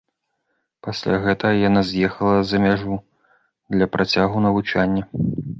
Пасля 0.87 1.19
гэтага 1.25 1.59
яна 1.69 1.83
з'ехала 1.91 2.39
за 2.53 2.57
мяжу 2.65 2.99
для 3.77 3.85
працягу 3.97 4.37
навучання. 4.51 5.03